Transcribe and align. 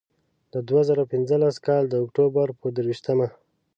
د 0.53 0.55
دوه 0.67 0.81
زره 0.89 1.03
پینځلس 1.11 1.55
کال 1.67 1.83
د 1.89 1.93
اکتوبر 2.03 2.47
پر 2.59 2.69
درویشتمه. 2.75 3.27